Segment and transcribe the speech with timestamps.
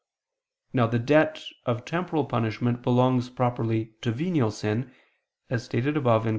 [0.73, 4.91] Now the debt of temporal punishment belongs properly to venial sin,
[5.47, 6.29] as stated above (Q.